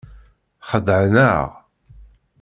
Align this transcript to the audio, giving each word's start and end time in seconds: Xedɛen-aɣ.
Xedɛen-aɣ. 0.69 1.47